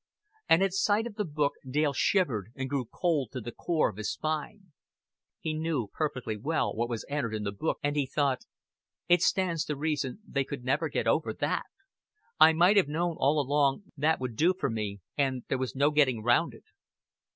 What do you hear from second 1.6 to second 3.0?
Dale shivered and grew